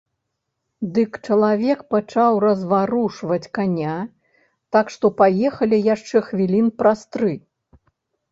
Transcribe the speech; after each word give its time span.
Дык 0.93 1.11
чалавек 1.27 1.79
пачаў 1.95 2.37
разварушваць 2.45 3.51
каня, 3.59 3.93
так 4.75 4.85
што 4.95 5.05
паехалі 5.19 5.77
яшчэ 5.93 6.17
хвілін 6.31 6.67
праз 6.81 6.99
тры. 7.17 7.33